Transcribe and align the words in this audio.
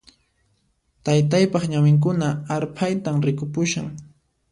Taytaypaq 1.05 1.63
ñawinkuna 1.71 2.29
arphaytan 2.55 3.17
rikupushan 3.27 3.87